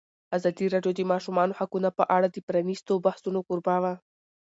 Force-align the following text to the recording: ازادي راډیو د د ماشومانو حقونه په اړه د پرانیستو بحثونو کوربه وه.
ازادي 0.37 0.65
راډیو 0.73 0.91
د 0.95 0.97
د 0.99 1.09
ماشومانو 1.11 1.57
حقونه 1.59 1.89
په 1.97 2.03
اړه 2.15 2.27
د 2.29 2.37
پرانیستو 2.47 2.93
بحثونو 3.05 3.39
کوربه 3.47 3.75
وه. 3.83 3.93